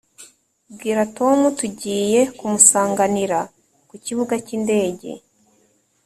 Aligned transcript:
bwira 0.73 1.01
tom 1.17 1.37
tugiye 1.59 2.21
kumusanganira 2.37 3.39
kukibuga 3.89 4.33
cyindege. 4.45 5.11